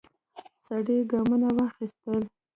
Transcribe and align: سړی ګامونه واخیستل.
سړی 0.65 0.97
ګامونه 1.11 1.47
واخیستل. 1.57 2.21